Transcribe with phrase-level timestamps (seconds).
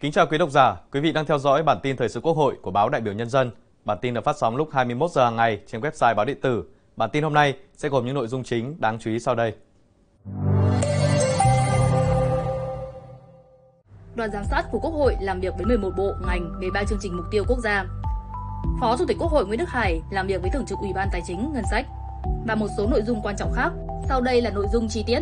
[0.00, 2.36] Kính chào quý độc giả, quý vị đang theo dõi bản tin thời sự Quốc
[2.36, 3.50] hội của báo Đại biểu Nhân dân.
[3.84, 6.64] Bản tin được phát sóng lúc 21 giờ hàng ngày trên website báo điện tử.
[6.96, 9.54] Bản tin hôm nay sẽ gồm những nội dung chính đáng chú ý sau đây.
[14.14, 16.98] Đoàn giám sát của Quốc hội làm việc với 11 bộ ngành về ba chương
[17.02, 17.84] trình mục tiêu quốc gia.
[18.80, 21.08] Phó Chủ tịch Quốc hội Nguyễn Đức Hải làm việc với Thường trực Ủy ban
[21.12, 21.86] Tài chính Ngân sách
[22.46, 23.72] và một số nội dung quan trọng khác.
[24.08, 25.20] Sau đây là nội dung chi tiết.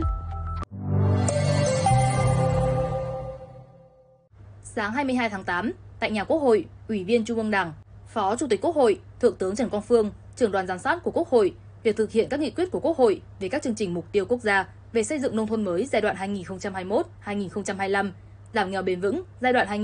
[4.77, 7.73] Sáng 22 tháng 8, tại nhà Quốc hội, Ủy viên Trung ương Đảng,
[8.07, 11.11] Phó Chủ tịch Quốc hội, Thượng tướng Trần Quang Phương, trưởng đoàn giám sát của
[11.11, 13.95] Quốc hội, việc thực hiện các nghị quyết của Quốc hội về các chương trình
[13.95, 18.11] mục tiêu quốc gia về xây dựng nông thôn mới giai đoạn 2021-2025,
[18.55, 19.83] giảm nghèo bền vững giai đoạn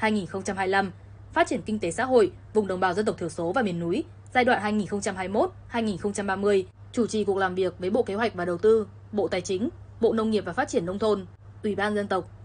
[0.00, 0.90] 2021-2025,
[1.32, 3.80] phát triển kinh tế xã hội vùng đồng bào dân tộc thiểu số và miền
[3.80, 4.04] núi
[4.34, 6.62] giai đoạn 2021-2030,
[6.92, 9.68] chủ trì cuộc làm việc với Bộ Kế hoạch và Đầu tư, Bộ Tài chính,
[10.00, 11.26] Bộ Nông nghiệp và Phát triển Nông thôn,
[11.62, 12.37] Ủy ban Dân tộc.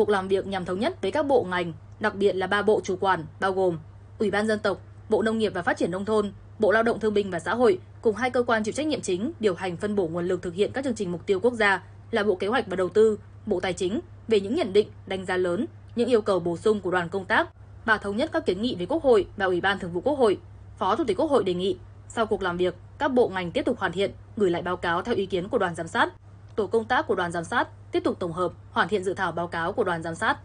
[0.00, 2.80] Cuộc làm việc nhằm thống nhất với các bộ ngành, đặc biệt là ba bộ
[2.84, 3.78] chủ quản bao gồm
[4.18, 7.00] Ủy ban Dân tộc, Bộ Nông nghiệp và Phát triển Nông thôn, Bộ Lao động
[7.00, 9.76] Thương binh và Xã hội cùng hai cơ quan chịu trách nhiệm chính điều hành
[9.76, 12.34] phân bổ nguồn lực thực hiện các chương trình mục tiêu quốc gia là Bộ
[12.34, 15.66] Kế hoạch và Đầu tư, Bộ Tài chính về những nhận định, đánh giá lớn,
[15.96, 17.48] những yêu cầu bổ sung của đoàn công tác
[17.84, 20.18] và thống nhất các kiến nghị với Quốc hội và Ủy ban Thường vụ Quốc
[20.18, 20.38] hội.
[20.78, 21.76] Phó Chủ tịch Quốc hội đề nghị
[22.08, 25.02] sau cuộc làm việc, các bộ ngành tiếp tục hoàn thiện, gửi lại báo cáo
[25.02, 26.12] theo ý kiến của đoàn giám sát.
[26.56, 29.32] Tổ công tác của đoàn giám sát tiếp tục tổng hợp, hoàn thiện dự thảo
[29.32, 30.36] báo cáo của đoàn giám sát.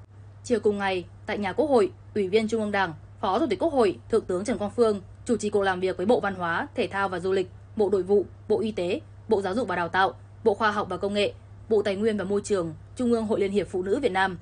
[0.44, 3.60] Chiều cùng ngày, tại nhà Quốc hội, Ủy viên Trung ương Đảng, Phó Chủ tịch
[3.60, 6.36] Quốc hội Thượng tướng Trần Quang Phương chủ trì cuộc làm việc với Bộ Văn
[6.36, 9.68] hóa, Thể thao và Du lịch, Bộ Nội vụ, Bộ Y tế, Bộ Giáo dục
[9.68, 11.34] và Đào tạo, Bộ Khoa học và Công nghệ,
[11.70, 14.38] Bộ Tài nguyên và Môi trường, Trung ương Hội Liên hiệp Phụ nữ Việt Nam.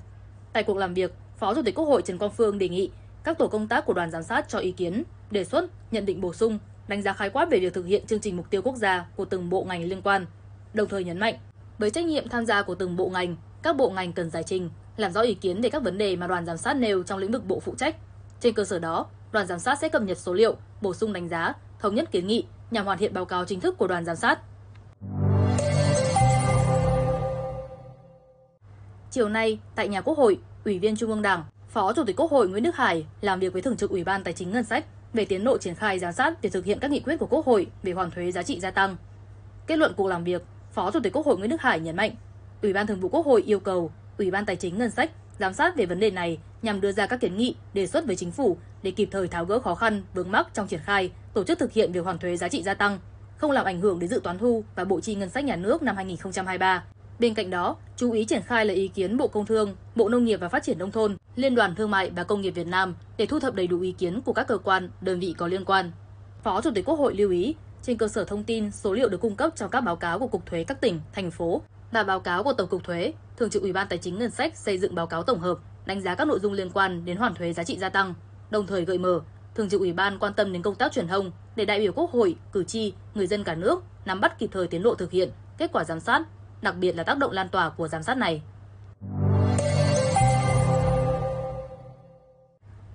[0.52, 2.90] Tại cuộc làm việc, Phó Chủ tịch Quốc hội Trần Quang Phương đề nghị
[3.24, 6.20] các tổ công tác của đoàn giám sát cho ý kiến, đề xuất, nhận định
[6.20, 6.58] bổ sung,
[6.88, 9.24] đánh giá khái quát về việc thực hiện chương trình mục tiêu quốc gia của
[9.24, 10.26] từng bộ ngành liên quan.
[10.74, 11.34] Đồng thời nhấn mạnh,
[11.78, 14.70] với trách nhiệm tham gia của từng bộ ngành, các bộ ngành cần giải trình,
[14.96, 17.32] làm rõ ý kiến về các vấn đề mà đoàn giám sát nêu trong lĩnh
[17.32, 17.96] vực bộ phụ trách.
[18.40, 21.28] Trên cơ sở đó, đoàn giám sát sẽ cập nhật số liệu, bổ sung đánh
[21.28, 24.16] giá, thống nhất kiến nghị nhằm hoàn thiện báo cáo chính thức của đoàn giám
[24.16, 24.38] sát.
[29.10, 32.30] Chiều nay, tại nhà Quốc hội, Ủy viên Trung ương Đảng, Phó Chủ tịch Quốc
[32.30, 34.84] hội Nguyễn Đức Hải làm việc với Thường trực Ủy ban Tài chính Ngân sách
[35.12, 37.46] về tiến độ triển khai giám sát để thực hiện các nghị quyết của Quốc
[37.46, 38.96] hội về hoàn thuế giá trị gia tăng.
[39.66, 40.42] Kết luận cuộc làm việc,
[40.74, 42.10] Phó Chủ tịch Quốc hội Nguyễn Đức Hải nhấn mạnh,
[42.62, 45.52] Ủy ban Thường vụ Quốc hội yêu cầu Ủy ban Tài chính Ngân sách giám
[45.52, 48.30] sát về vấn đề này nhằm đưa ra các kiến nghị, đề xuất với chính
[48.30, 51.58] phủ để kịp thời tháo gỡ khó khăn, vướng mắc trong triển khai, tổ chức
[51.58, 52.98] thực hiện việc hoàn thuế giá trị gia tăng,
[53.36, 55.82] không làm ảnh hưởng đến dự toán thu và bộ chi ngân sách nhà nước
[55.82, 56.84] năm 2023.
[57.18, 60.24] Bên cạnh đó, chú ý triển khai lấy ý kiến Bộ Công Thương, Bộ Nông
[60.24, 62.94] nghiệp và Phát triển Nông thôn, Liên đoàn Thương mại và Công nghiệp Việt Nam
[63.16, 65.64] để thu thập đầy đủ ý kiến của các cơ quan, đơn vị có liên
[65.64, 65.90] quan.
[66.42, 67.54] Phó Chủ tịch Quốc hội lưu ý,
[67.86, 70.26] trên cơ sở thông tin, số liệu được cung cấp trong các báo cáo của
[70.26, 71.62] Cục Thuế các tỉnh, thành phố
[71.92, 74.56] và báo cáo của Tổng cục Thuế, Thường trực Ủy ban Tài chính Ngân sách
[74.56, 77.34] xây dựng báo cáo tổng hợp, đánh giá các nội dung liên quan đến hoàn
[77.34, 78.14] thuế giá trị gia tăng,
[78.50, 79.20] đồng thời gợi mở
[79.54, 82.10] Thường trực Ủy ban quan tâm đến công tác truyền thông để đại biểu Quốc
[82.10, 85.30] hội, cử tri, người dân cả nước nắm bắt kịp thời tiến độ thực hiện,
[85.58, 86.22] kết quả giám sát,
[86.62, 88.42] đặc biệt là tác động lan tỏa của giám sát này.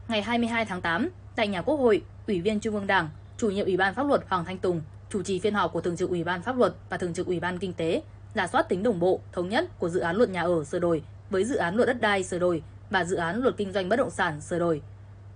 [0.07, 3.65] Ngày 22 tháng 8, tại nhà Quốc hội, Ủy viên Trung ương Đảng, Chủ nhiệm
[3.65, 6.23] Ủy ban Pháp luật Hoàng Thanh Tùng chủ trì phiên họp của Thường trực Ủy
[6.23, 8.01] ban Pháp luật và Thường trực Ủy ban Kinh tế,
[8.35, 11.03] giả soát tính đồng bộ, thống nhất của dự án luật nhà ở sửa đổi
[11.29, 13.95] với dự án luật đất đai sửa đổi và dự án luật kinh doanh bất
[13.95, 14.81] động sản sửa đổi.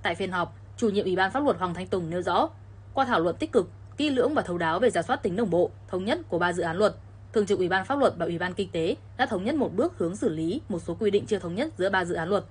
[0.01, 2.49] Tại phiên họp, chủ nhiệm Ủy ban Pháp luật Hoàng Thanh Tùng nêu rõ,
[2.93, 5.49] qua thảo luận tích cực, kỹ lưỡng và thấu đáo về giả soát tính đồng
[5.49, 6.95] bộ, thống nhất của ba dự án luật,
[7.33, 9.73] Thường trực Ủy ban Pháp luật và Ủy ban Kinh tế đã thống nhất một
[9.75, 12.29] bước hướng xử lý một số quy định chưa thống nhất giữa ba dự án
[12.29, 12.43] luật.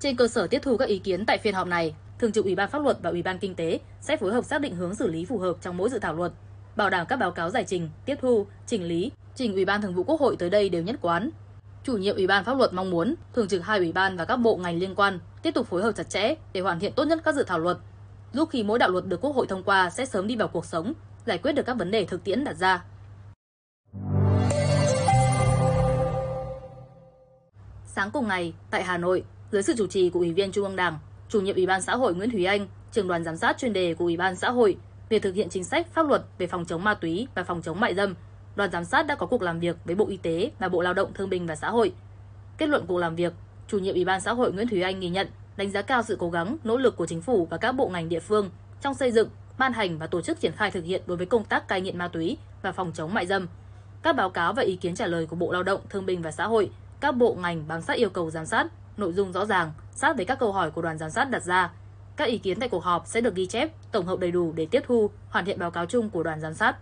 [0.00, 2.54] Trên cơ sở tiếp thu các ý kiến tại phiên họp này, Thường trực Ủy
[2.54, 5.10] ban Pháp luật và Ủy ban Kinh tế sẽ phối hợp xác định hướng xử
[5.10, 6.32] lý phù hợp trong mỗi dự thảo luật,
[6.76, 9.94] bảo đảm các báo cáo giải trình, tiếp thu, chỉnh lý, trình Ủy ban Thường
[9.94, 11.30] vụ Quốc hội tới đây đều nhất quán.
[11.84, 14.36] Chủ nhiệm Ủy ban Pháp luật mong muốn thường trực hai ủy ban và các
[14.36, 17.20] bộ ngành liên quan tiếp tục phối hợp chặt chẽ để hoàn thiện tốt nhất
[17.24, 17.78] các dự thảo luật,
[18.32, 20.64] giúp khi mỗi đạo luật được Quốc hội thông qua sẽ sớm đi vào cuộc
[20.64, 20.92] sống,
[21.26, 22.84] giải quyết được các vấn đề thực tiễn đặt ra.
[27.86, 30.76] Sáng cùng ngày, tại Hà Nội, dưới sự chủ trì của Ủy viên Trung ương
[30.76, 30.98] Đảng,
[31.30, 33.94] Chủ nhiệm Ủy ban xã hội Nguyễn Thúy Anh, trưởng đoàn giám sát chuyên đề
[33.94, 34.76] của Ủy ban xã hội
[35.08, 37.80] về thực hiện chính sách pháp luật về phòng chống ma túy và phòng chống
[37.80, 38.14] mại dâm,
[38.56, 40.94] đoàn giám sát đã có cuộc làm việc với Bộ Y tế và Bộ Lao
[40.94, 41.92] động Thương binh và Xã hội.
[42.58, 43.32] Kết luận cuộc làm việc,
[43.68, 46.16] chủ nhiệm Ủy ban xã hội Nguyễn Thúy Anh ghi nhận, đánh giá cao sự
[46.18, 48.50] cố gắng, nỗ lực của chính phủ và các bộ ngành địa phương
[48.80, 49.28] trong xây dựng,
[49.58, 51.98] ban hành và tổ chức triển khai thực hiện đối với công tác cai nghiện
[51.98, 53.46] ma túy và phòng chống mại dâm.
[54.02, 56.30] Các báo cáo và ý kiến trả lời của Bộ Lao động, Thương binh và
[56.30, 58.66] Xã hội, các bộ ngành bám sát yêu cầu giám sát,
[58.96, 61.72] nội dung rõ ràng, sát với các câu hỏi của đoàn giám sát đặt ra.
[62.16, 64.66] Các ý kiến tại cuộc họp sẽ được ghi chép, tổng hợp đầy đủ để
[64.70, 66.76] tiếp thu, hoàn thiện báo cáo chung của đoàn giám sát.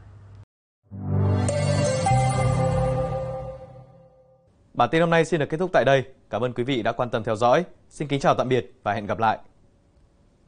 [4.75, 6.05] Bản tin hôm nay xin được kết thúc tại đây.
[6.31, 7.65] Cảm ơn quý vị đã quan tâm theo dõi.
[7.89, 9.39] Xin kính chào tạm biệt và hẹn gặp lại.